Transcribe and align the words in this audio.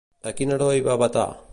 A 0.31 0.33
quin 0.39 0.55
heroi 0.55 0.83
va 0.89 0.97
vetar? 1.05 1.31